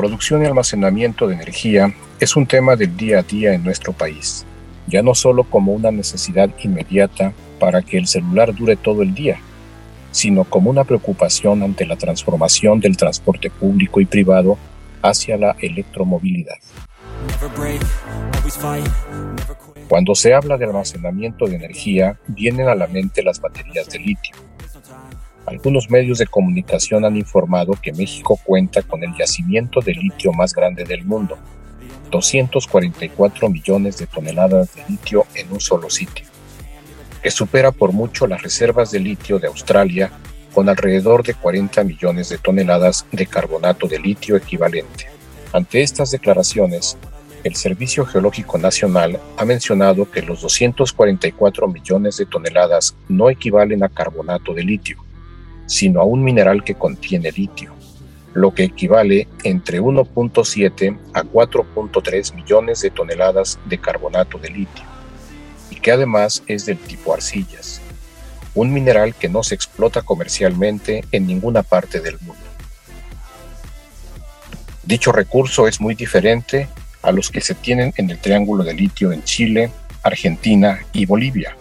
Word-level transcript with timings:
producción 0.00 0.42
y 0.42 0.46
almacenamiento 0.46 1.26
de 1.26 1.34
energía 1.34 1.94
es 2.18 2.34
un 2.34 2.46
tema 2.46 2.74
del 2.74 2.96
día 2.96 3.18
a 3.18 3.22
día 3.22 3.52
en 3.52 3.62
nuestro 3.62 3.92
país, 3.92 4.46
ya 4.86 5.02
no 5.02 5.14
solo 5.14 5.44
como 5.44 5.74
una 5.74 5.90
necesidad 5.90 6.48
inmediata 6.62 7.34
para 7.58 7.82
que 7.82 7.98
el 7.98 8.06
celular 8.06 8.54
dure 8.54 8.76
todo 8.76 9.02
el 9.02 9.12
día, 9.12 9.38
sino 10.10 10.44
como 10.44 10.70
una 10.70 10.84
preocupación 10.84 11.62
ante 11.62 11.84
la 11.84 11.96
transformación 11.96 12.80
del 12.80 12.96
transporte 12.96 13.50
público 13.50 14.00
y 14.00 14.06
privado 14.06 14.56
hacia 15.02 15.36
la 15.36 15.54
electromovilidad. 15.58 16.56
Cuando 19.86 20.14
se 20.14 20.32
habla 20.32 20.56
de 20.56 20.64
almacenamiento 20.64 21.44
de 21.44 21.56
energía, 21.56 22.18
vienen 22.26 22.68
a 22.68 22.74
la 22.74 22.86
mente 22.86 23.22
las 23.22 23.38
baterías 23.38 23.86
de 23.90 23.98
litio. 23.98 24.34
Algunos 25.46 25.90
medios 25.90 26.18
de 26.18 26.26
comunicación 26.26 27.04
han 27.04 27.16
informado 27.16 27.72
que 27.72 27.92
México 27.92 28.38
cuenta 28.44 28.82
con 28.82 29.02
el 29.02 29.14
yacimiento 29.16 29.80
de 29.80 29.94
litio 29.94 30.32
más 30.32 30.54
grande 30.54 30.84
del 30.84 31.04
mundo, 31.04 31.38
244 32.10 33.48
millones 33.48 33.98
de 33.98 34.06
toneladas 34.06 34.74
de 34.74 34.84
litio 34.88 35.26
en 35.34 35.50
un 35.52 35.60
solo 35.60 35.88
sitio, 35.88 36.26
que 37.22 37.30
supera 37.30 37.72
por 37.72 37.92
mucho 37.92 38.26
las 38.26 38.42
reservas 38.42 38.90
de 38.90 39.00
litio 39.00 39.38
de 39.38 39.48
Australia 39.48 40.10
con 40.52 40.68
alrededor 40.68 41.22
de 41.22 41.34
40 41.34 41.84
millones 41.84 42.28
de 42.28 42.38
toneladas 42.38 43.06
de 43.12 43.26
carbonato 43.26 43.86
de 43.86 43.98
litio 43.98 44.36
equivalente. 44.36 45.06
Ante 45.52 45.82
estas 45.82 46.10
declaraciones, 46.10 46.96
el 47.42 47.54
Servicio 47.56 48.04
Geológico 48.04 48.58
Nacional 48.58 49.18
ha 49.36 49.44
mencionado 49.44 50.10
que 50.10 50.22
los 50.22 50.42
244 50.42 51.68
millones 51.68 52.18
de 52.18 52.26
toneladas 52.26 52.94
no 53.08 53.30
equivalen 53.30 53.82
a 53.82 53.88
carbonato 53.88 54.52
de 54.52 54.62
litio, 54.62 55.02
sino 55.70 56.00
a 56.00 56.04
un 56.04 56.24
mineral 56.24 56.64
que 56.64 56.74
contiene 56.74 57.30
litio, 57.30 57.72
lo 58.34 58.52
que 58.52 58.64
equivale 58.64 59.28
entre 59.44 59.80
1.7 59.80 60.98
a 61.14 61.22
4.3 61.22 62.34
millones 62.34 62.80
de 62.80 62.90
toneladas 62.90 63.56
de 63.66 63.78
carbonato 63.78 64.36
de 64.38 64.48
litio, 64.48 64.84
y 65.70 65.76
que 65.76 65.92
además 65.92 66.42
es 66.48 66.66
del 66.66 66.76
tipo 66.76 67.14
arcillas, 67.14 67.80
un 68.56 68.72
mineral 68.72 69.14
que 69.14 69.28
no 69.28 69.44
se 69.44 69.54
explota 69.54 70.02
comercialmente 70.02 71.04
en 71.12 71.28
ninguna 71.28 71.62
parte 71.62 72.00
del 72.00 72.18
mundo. 72.18 72.42
Dicho 74.82 75.12
recurso 75.12 75.68
es 75.68 75.80
muy 75.80 75.94
diferente 75.94 76.66
a 77.02 77.12
los 77.12 77.30
que 77.30 77.40
se 77.40 77.54
tienen 77.54 77.94
en 77.96 78.10
el 78.10 78.18
Triángulo 78.18 78.64
de 78.64 78.74
Litio 78.74 79.12
en 79.12 79.22
Chile, 79.22 79.70
Argentina 80.02 80.80
y 80.92 81.06
Bolivia, 81.06 81.56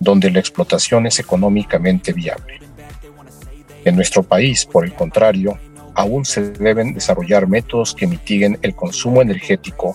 donde 0.00 0.30
la 0.30 0.38
explotación 0.38 1.06
es 1.06 1.18
económicamente 1.18 2.12
viable. 2.12 2.67
En 3.84 3.96
nuestro 3.96 4.22
país, 4.22 4.66
por 4.66 4.84
el 4.84 4.94
contrario, 4.94 5.58
aún 5.94 6.24
se 6.24 6.50
deben 6.52 6.94
desarrollar 6.94 7.46
métodos 7.46 7.94
que 7.94 8.06
mitiguen 8.06 8.58
el 8.62 8.74
consumo 8.74 9.22
energético 9.22 9.94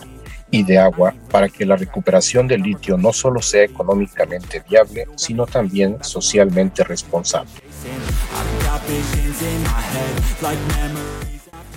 y 0.50 0.62
de 0.62 0.78
agua 0.78 1.14
para 1.30 1.48
que 1.48 1.66
la 1.66 1.76
recuperación 1.76 2.46
del 2.46 2.62
litio 2.62 2.96
no 2.96 3.12
solo 3.12 3.42
sea 3.42 3.64
económicamente 3.64 4.62
viable, 4.68 5.06
sino 5.16 5.46
también 5.46 5.98
socialmente 6.02 6.84
responsable. 6.84 7.50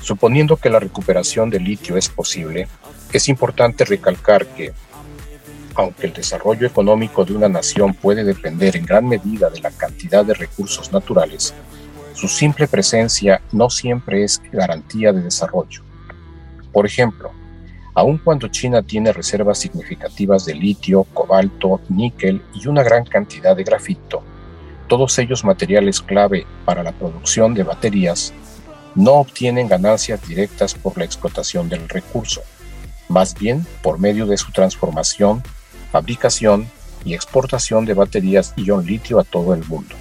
Suponiendo 0.01 0.57
que 0.57 0.69
la 0.69 0.79
recuperación 0.79 1.49
del 1.49 1.63
litio 1.63 1.97
es 1.97 2.07
posible, 2.09 2.67
es 3.11 3.29
importante 3.29 3.83
recalcar 3.83 4.45
que, 4.45 4.73
aunque 5.75 6.07
el 6.07 6.13
desarrollo 6.13 6.67
económico 6.67 7.25
de 7.25 7.33
una 7.33 7.49
nación 7.49 7.93
puede 7.93 8.23
depender 8.23 8.75
en 8.75 8.85
gran 8.85 9.07
medida 9.07 9.49
de 9.49 9.61
la 9.61 9.71
cantidad 9.71 10.23
de 10.23 10.33
recursos 10.33 10.91
naturales, 10.91 11.53
su 12.17 12.27
simple 12.27 12.67
presencia 12.67 13.41
no 13.53 13.69
siempre 13.69 14.23
es 14.23 14.41
garantía 14.51 15.13
de 15.13 15.21
desarrollo. 15.21 15.83
Por 16.73 16.85
ejemplo, 16.85 17.31
aun 17.93 18.17
cuando 18.17 18.49
China 18.49 18.81
tiene 18.81 19.13
reservas 19.13 19.59
significativas 19.59 20.45
de 20.45 20.55
litio, 20.55 21.03
cobalto, 21.13 21.79
níquel 21.87 22.41
y 22.53 22.67
una 22.67 22.83
gran 22.83 23.05
cantidad 23.05 23.55
de 23.55 23.63
grafito, 23.63 24.23
todos 24.87 25.17
ellos 25.19 25.45
materiales 25.45 26.01
clave 26.01 26.45
para 26.65 26.83
la 26.83 26.91
producción 26.91 27.53
de 27.53 27.63
baterías, 27.63 28.33
no 28.95 29.13
obtienen 29.13 29.67
ganancias 29.67 30.27
directas 30.27 30.73
por 30.73 30.97
la 30.97 31.05
explotación 31.05 31.69
del 31.69 31.87
recurso 31.87 32.41
más 33.09 33.33
bien 33.33 33.65
por 33.81 33.99
medio 33.99 34.25
de 34.25 34.37
su 34.37 34.51
transformación, 34.51 35.43
fabricación 35.91 36.67
y 37.05 37.13
exportación 37.13 37.85
de 37.85 37.93
baterías 37.93 38.53
ion 38.57 38.85
litio 38.85 39.19
a 39.19 39.23
todo 39.23 39.53
el 39.53 39.63
mundo. 39.65 39.95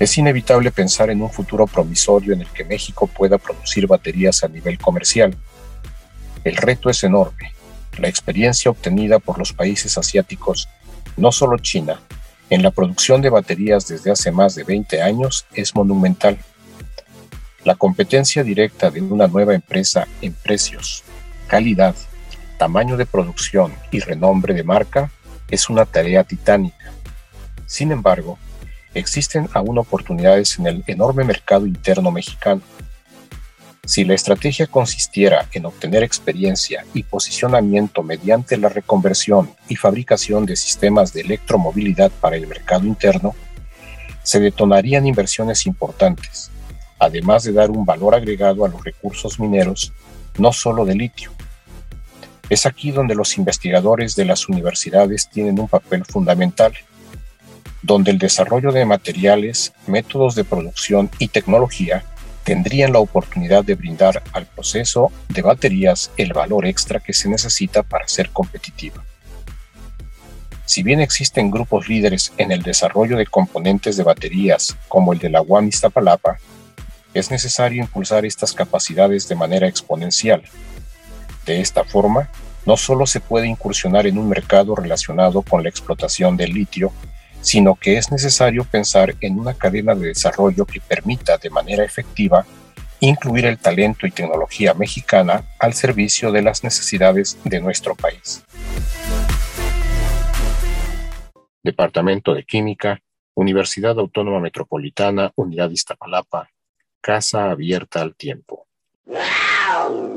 Es 0.00 0.16
inevitable 0.16 0.70
pensar 0.70 1.10
en 1.10 1.20
un 1.20 1.30
futuro 1.30 1.66
promisorio 1.66 2.32
en 2.32 2.40
el 2.40 2.46
que 2.48 2.64
México 2.64 3.06
pueda 3.06 3.36
producir 3.36 3.86
baterías 3.86 4.42
a 4.42 4.48
nivel 4.48 4.78
comercial. 4.78 5.36
El 6.42 6.56
reto 6.56 6.88
es 6.88 7.04
enorme. 7.04 7.52
La 7.98 8.08
experiencia 8.08 8.70
obtenida 8.70 9.18
por 9.18 9.38
los 9.38 9.52
países 9.52 9.98
asiáticos, 9.98 10.70
no 11.18 11.30
solo 11.32 11.58
China, 11.58 12.00
en 12.48 12.62
la 12.62 12.70
producción 12.70 13.20
de 13.20 13.28
baterías 13.28 13.88
desde 13.88 14.10
hace 14.10 14.32
más 14.32 14.54
de 14.54 14.64
20 14.64 15.02
años 15.02 15.44
es 15.52 15.74
monumental. 15.74 16.38
La 17.64 17.74
competencia 17.74 18.42
directa 18.42 18.90
de 18.90 19.02
una 19.02 19.26
nueva 19.26 19.54
empresa 19.54 20.08
en 20.22 20.32
precios, 20.32 21.04
calidad, 21.46 21.94
tamaño 22.56 22.96
de 22.96 23.04
producción 23.04 23.74
y 23.90 24.00
renombre 24.00 24.54
de 24.54 24.64
marca 24.64 25.12
es 25.50 25.68
una 25.68 25.84
tarea 25.84 26.24
titánica. 26.24 26.90
Sin 27.66 27.92
embargo, 27.92 28.38
existen 28.94 29.48
aún 29.52 29.78
oportunidades 29.78 30.58
en 30.58 30.66
el 30.66 30.84
enorme 30.86 31.24
mercado 31.24 31.66
interno 31.66 32.10
mexicano. 32.10 32.62
Si 33.84 34.04
la 34.04 34.14
estrategia 34.14 34.66
consistiera 34.66 35.48
en 35.52 35.66
obtener 35.66 36.02
experiencia 36.02 36.84
y 36.94 37.02
posicionamiento 37.02 38.02
mediante 38.02 38.56
la 38.56 38.68
reconversión 38.68 39.50
y 39.68 39.76
fabricación 39.76 40.46
de 40.46 40.56
sistemas 40.56 41.12
de 41.12 41.22
electromovilidad 41.22 42.10
para 42.20 42.36
el 42.36 42.46
mercado 42.46 42.86
interno, 42.86 43.34
se 44.22 44.38
detonarían 44.38 45.06
inversiones 45.06 45.66
importantes, 45.66 46.50
además 46.98 47.42
de 47.44 47.52
dar 47.52 47.70
un 47.70 47.84
valor 47.84 48.14
agregado 48.14 48.64
a 48.64 48.68
los 48.68 48.84
recursos 48.84 49.40
mineros, 49.40 49.92
no 50.38 50.52
solo 50.52 50.84
de 50.84 50.94
litio. 50.94 51.32
Es 52.48 52.66
aquí 52.66 52.90
donde 52.90 53.14
los 53.14 53.38
investigadores 53.38 54.14
de 54.14 54.24
las 54.24 54.48
universidades 54.48 55.28
tienen 55.28 55.58
un 55.58 55.68
papel 55.68 56.04
fundamental, 56.04 56.74
donde 57.82 58.10
el 58.10 58.18
desarrollo 58.18 58.72
de 58.72 58.84
materiales, 58.84 59.72
métodos 59.86 60.34
de 60.34 60.44
producción 60.44 61.10
y 61.18 61.28
tecnología 61.28 62.04
tendrían 62.44 62.92
la 62.92 62.98
oportunidad 62.98 63.64
de 63.64 63.74
brindar 63.74 64.22
al 64.32 64.46
proceso 64.46 65.12
de 65.28 65.42
baterías 65.42 66.10
el 66.16 66.32
valor 66.32 66.66
extra 66.66 67.00
que 67.00 67.12
se 67.12 67.28
necesita 67.28 67.82
para 67.82 68.08
ser 68.08 68.30
competitiva. 68.30 69.04
Si 70.64 70.82
bien 70.82 71.00
existen 71.00 71.50
grupos 71.50 71.88
líderes 71.88 72.32
en 72.36 72.52
el 72.52 72.62
desarrollo 72.62 73.16
de 73.16 73.26
componentes 73.26 73.96
de 73.96 74.04
baterías 74.04 74.76
como 74.88 75.12
el 75.12 75.18
de 75.18 75.30
la 75.30 75.42
UAM 75.42 75.66
Iztapalapa, 75.66 76.38
es 77.12 77.30
necesario 77.30 77.82
impulsar 77.82 78.24
estas 78.24 78.52
capacidades 78.52 79.28
de 79.28 79.34
manera 79.34 79.66
exponencial. 79.66 80.42
De 81.44 81.60
esta 81.60 81.82
forma, 81.82 82.30
no 82.66 82.76
solo 82.76 83.06
se 83.06 83.18
puede 83.20 83.48
incursionar 83.48 84.06
en 84.06 84.16
un 84.16 84.28
mercado 84.28 84.76
relacionado 84.76 85.42
con 85.42 85.62
la 85.62 85.68
explotación 85.68 86.36
del 86.36 86.52
litio, 86.52 86.92
sino 87.40 87.74
que 87.74 87.96
es 87.96 88.10
necesario 88.10 88.64
pensar 88.64 89.14
en 89.20 89.38
una 89.38 89.54
cadena 89.54 89.94
de 89.94 90.08
desarrollo 90.08 90.66
que 90.66 90.80
permita 90.80 91.38
de 91.38 91.50
manera 91.50 91.84
efectiva 91.84 92.44
incluir 93.00 93.46
el 93.46 93.58
talento 93.58 94.06
y 94.06 94.10
tecnología 94.10 94.74
mexicana 94.74 95.44
al 95.58 95.72
servicio 95.72 96.30
de 96.32 96.42
las 96.42 96.62
necesidades 96.62 97.38
de 97.44 97.60
nuestro 97.60 97.94
país. 97.94 98.44
Departamento 101.62 102.34
de 102.34 102.44
Química, 102.44 103.00
Universidad 103.34 103.98
Autónoma 103.98 104.40
Metropolitana, 104.40 105.32
Unidad 105.36 105.70
Iztapalapa, 105.70 106.50
Casa 107.00 107.50
abierta 107.50 108.02
al 108.02 108.14
tiempo. 108.14 108.66
¡Wow! 109.06 110.09